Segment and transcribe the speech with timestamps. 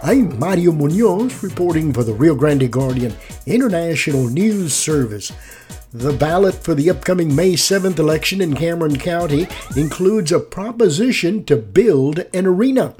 [0.00, 3.16] I'm Mario Munoz reporting for the Rio Grande Guardian
[3.46, 5.32] International News Service.
[5.92, 11.56] The ballot for the upcoming May 7th election in Cameron County includes a proposition to
[11.56, 12.94] build an arena.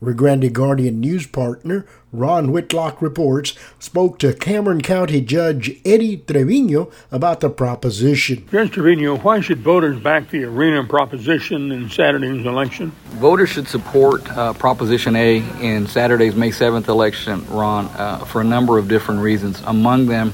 [0.00, 6.90] Rio Grande Guardian news partner Ron Whitlock reports spoke to Cameron County Judge Eddie Trevino
[7.12, 8.48] about the proposition.
[8.50, 12.92] Judge Trevino, why should voters back the arena proposition in Saturday's election?
[13.18, 18.44] Voters should support uh, Proposition A in Saturday's May 7th election, Ron, uh, for a
[18.44, 19.60] number of different reasons.
[19.66, 20.32] Among them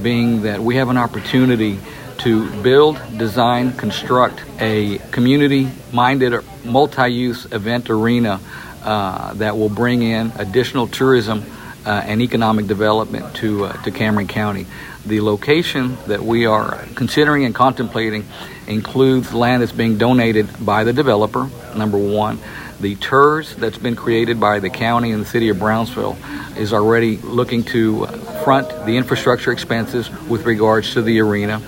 [0.00, 1.78] being that we have an opportunity
[2.18, 8.40] to build, design, construct a community minded, multi use event arena
[8.82, 11.44] uh, that will bring in additional tourism
[11.86, 14.66] uh, and economic development to, uh, to Cameron County.
[15.06, 18.26] The location that we are considering and contemplating
[18.66, 22.38] includes land that's being donated by the developer, number one.
[22.80, 26.16] The TIRZ that's been created by the county and the city of Brownsville
[26.56, 28.06] is already looking to
[28.44, 31.60] front the infrastructure expenses with regards to the arena.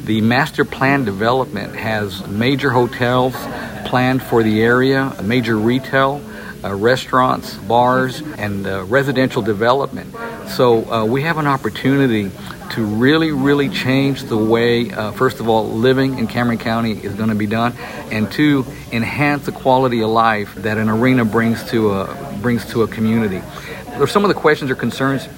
[0.00, 3.34] The master plan development has major hotels
[3.86, 6.20] planned for the area, major retail,
[6.64, 10.14] uh, restaurants, bars, and uh, residential development.
[10.48, 12.30] So uh, we have an opportunity
[12.70, 17.14] to really, really change the way, uh, first of all, living in Cameron County is
[17.14, 17.72] going to be done,
[18.10, 22.82] and two, enhance the quality of life that an arena brings to a brings to
[22.82, 23.42] a community.
[23.96, 25.28] There's some of the questions or concerns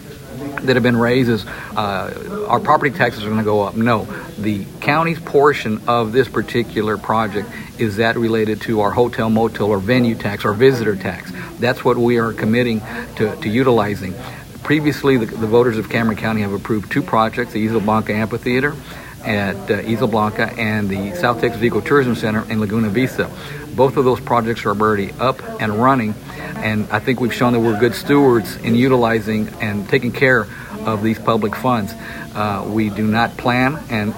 [0.66, 3.74] that have been raised is uh, our property taxes are going to go up.
[3.76, 4.04] No,
[4.38, 9.78] the county's portion of this particular project is that related to our hotel, motel, or
[9.78, 11.32] venue tax, or visitor tax.
[11.58, 12.80] That's what we are committing
[13.16, 14.14] to, to utilizing.
[14.62, 18.74] Previously, the, the, voters of Cameron County have approved two projects the Isla Blanca Amphitheater
[19.24, 23.30] at uh, Isla Blanca and the South Texas Ecotourism Center in Laguna Vista.
[23.74, 26.14] Both of those projects are already up and running,
[26.56, 30.46] and I think we've shown that we're good stewards in utilizing and taking care
[30.86, 31.94] of these public funds.
[32.34, 34.14] Uh, we do not plan and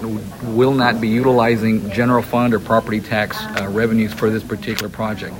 [0.56, 5.34] will not be utilizing general fund or property tax uh, revenues for this particular project.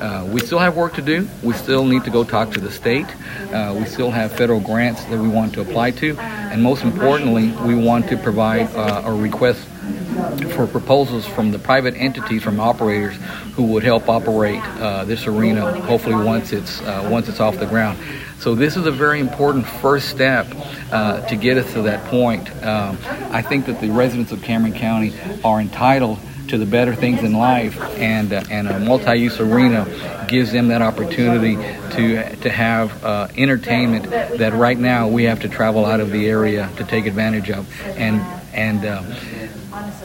[0.00, 1.28] Uh, we still have work to do.
[1.42, 3.06] We still need to go talk to the state.
[3.52, 6.16] Uh, we still have federal grants that we want to apply to.
[6.18, 9.60] And most importantly, we want to provide uh, or request
[10.54, 13.16] for proposals from the private entities, from operators
[13.54, 15.80] who would help operate uh, this arena.
[15.82, 17.98] Hopefully, once it's uh, once it's off the ground.
[18.38, 20.46] So this is a very important first step
[20.92, 22.48] uh, to get us to that point.
[22.64, 22.96] Um,
[23.30, 27.32] I think that the residents of Cameron County are entitled to the better things in
[27.32, 31.56] life, and uh, and a multi-use arena gives them that opportunity
[31.94, 36.28] to to have uh, entertainment that right now we have to travel out of the
[36.28, 37.66] area to take advantage of,
[37.96, 38.20] and
[38.52, 39.02] and uh,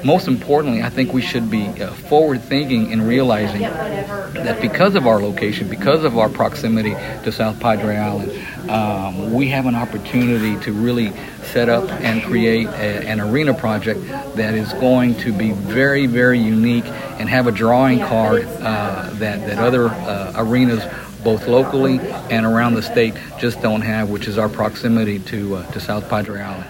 [0.03, 5.07] most importantly, I think we should be uh, forward thinking in realizing that because of
[5.07, 6.93] our location, because of our proximity
[7.23, 8.31] to South Padre Island,
[8.73, 11.13] um, we have an opportunity to really
[11.43, 14.01] set up and create a, an arena project
[14.35, 16.85] that is going to be very, very unique
[17.19, 20.83] and have a drawing card uh, that, that other uh, arenas
[21.23, 21.99] both locally
[22.31, 26.09] and around the state just don't have, which is our proximity to, uh, to South
[26.09, 26.65] Padre Island.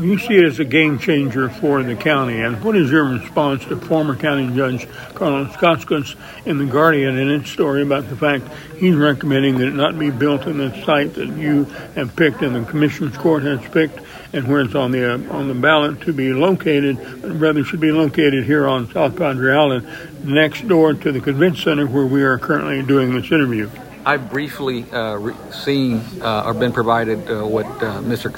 [0.00, 3.64] You see it as a game changer for the county, and what is your response
[3.64, 6.14] to former County Judge Carlos Cascos
[6.46, 10.10] in The Guardian in its story about the fact he's recommending that it not be
[10.10, 11.64] built in the site that you
[11.96, 13.98] have picked and the Commission's Court has picked,
[14.32, 17.90] and where it's on the uh, on the ballot to be located, rather should be
[17.90, 19.88] located here on South Padre Island,
[20.22, 23.68] next door to the convention center where we are currently doing this interview.
[24.08, 28.32] I've briefly uh, re- seen uh, or been provided uh, what uh, Mr.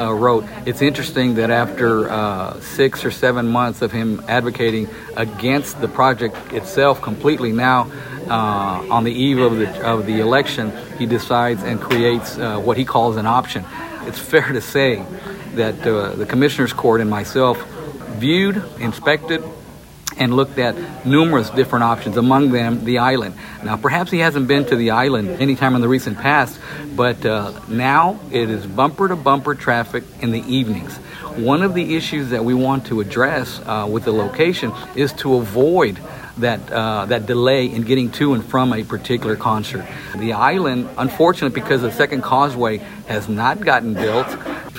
[0.00, 0.46] Uh, wrote.
[0.64, 6.34] It's interesting that after uh, six or seven months of him advocating against the project
[6.54, 7.90] itself completely, now
[8.30, 13.16] on the eve of the of the election, he decides and creates what he calls
[13.16, 13.66] an option.
[14.06, 15.04] It's fair to say
[15.56, 17.62] that the Commissioner's Court and myself
[18.16, 19.44] viewed, inspected,
[20.20, 20.76] and looked at
[21.06, 23.34] numerous different options, among them the island.
[23.64, 26.60] Now, perhaps he hasn't been to the island anytime in the recent past,
[26.94, 30.96] but uh, now it is bumper to bumper traffic in the evenings.
[31.36, 35.36] One of the issues that we want to address uh, with the location is to
[35.36, 35.98] avoid
[36.38, 39.86] that uh, that delay in getting to and from a particular concert.
[40.16, 42.78] The island, unfortunately, because the second causeway
[43.08, 44.26] has not gotten built,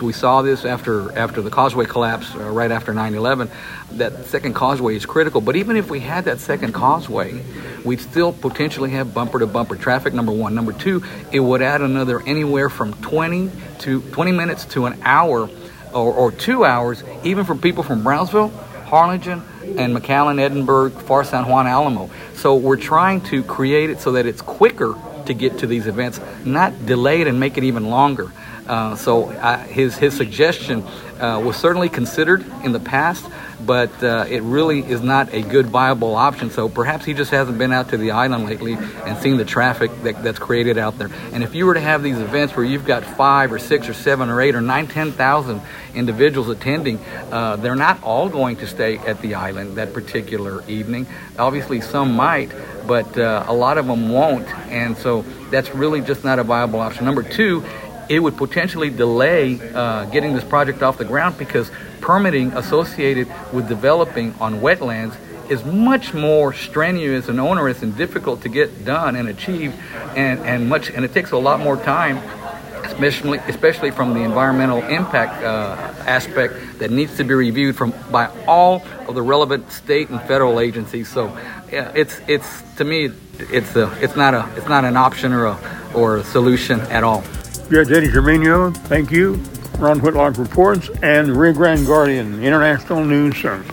[0.02, 3.50] we saw this after after the causeway collapse uh, right after 9/11.
[3.98, 5.42] That second causeway is critical.
[5.42, 7.42] But even if we had that second causeway,
[7.84, 10.14] we'd still potentially have bumper to bumper traffic.
[10.14, 10.56] Number one.
[10.56, 15.50] Number two, it would add another anywhere from 20 to 20 minutes to an hour
[15.94, 18.50] or, or two hours, even for people from Brownsville,
[18.86, 22.10] Harlingen, and McAllen, Edinburg, Pharr San Juan, Alamo.
[22.36, 24.96] So we're trying to create it so that it's quicker
[25.28, 28.32] to get to these events, not delay it and make it even longer.
[28.68, 30.84] Uh, so uh, his his suggestion
[31.20, 33.26] uh, was certainly considered in the past,
[33.66, 36.50] but uh, it really is not a good viable option.
[36.50, 39.92] So perhaps he just hasn't been out to the island lately and seen the traffic
[40.04, 41.10] that, that's created out there.
[41.34, 43.94] And if you were to have these events where you've got five or six or
[43.94, 45.62] seven or eight or nine, ten thousand
[45.94, 47.00] individuals attending,
[47.32, 51.08] uh, they're not all going to stay at the island that particular evening.
[51.38, 52.52] Obviously, some might,
[52.88, 54.48] but uh, a lot of them won't.
[54.68, 57.06] And so that's really just not a viable option.
[57.06, 57.64] Number two,
[58.10, 61.72] it would potentially delay uh, getting this project off the ground because
[62.02, 65.16] permitting associated with developing on wetlands
[65.50, 69.76] is much more strenuous and onerous and difficult to get done and achieved
[70.16, 72.18] and, and much and it takes a lot more time
[72.86, 75.76] especially especially from the environmental impact uh,
[76.08, 80.60] aspect that needs to be reviewed from by all of the relevant state and federal
[80.60, 81.38] agencies so
[81.72, 83.10] yeah, it's it's to me
[83.40, 87.04] it's a, it's not a it's not an option or a or a solution at
[87.04, 87.24] all
[87.70, 89.42] Judge Eddie Trevino, thank you.
[89.82, 93.71] Ron Whitlock reports and Rio Grande Guardian International News Service.